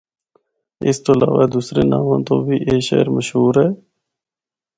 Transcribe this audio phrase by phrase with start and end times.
[0.87, 3.69] اس تو علاوہ دوسرے ناواں تو بھی اے شہر مشہور ہے۔